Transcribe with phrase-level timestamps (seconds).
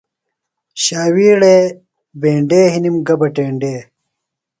[0.83, 1.57] شاویڑے
[2.21, 3.75] بینڈے، ہِنم گہ بہ ٹینڈے